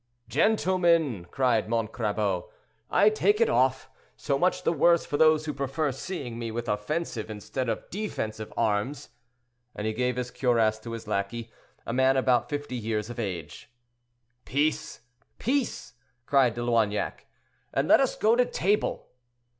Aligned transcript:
"Gentlemen," 0.27 1.27
cried 1.29 1.67
Montcrabeau, 1.69 2.49
"I 2.89 3.11
take 3.11 3.39
it 3.39 3.49
off; 3.51 3.87
so 4.17 4.39
much 4.39 4.63
the 4.63 4.73
worse 4.73 5.05
for 5.05 5.17
those 5.17 5.45
who 5.45 5.53
prefer 5.53 5.91
seeing 5.91 6.39
me 6.39 6.49
with 6.49 6.67
offensive 6.67 7.29
instead 7.29 7.69
of 7.69 7.87
defensive 7.91 8.51
arms;" 8.57 9.09
and 9.75 9.85
he 9.85 9.93
gave 9.93 10.15
his 10.15 10.31
cuirass 10.31 10.79
to 10.79 10.93
his 10.93 11.05
lackey, 11.07 11.51
a 11.85 11.93
man 11.93 12.17
about 12.17 12.49
fifty 12.49 12.75
years 12.75 13.11
of 13.11 13.19
age. 13.19 13.71
"Peace! 14.43 15.01
peace!" 15.37 15.93
cried 16.25 16.55
De 16.55 16.61
Loignac, 16.63 17.27
"and 17.71 17.87
let 17.87 17.99
us 17.99 18.15
go 18.15 18.35
to 18.35 18.43
table." 18.43 19.09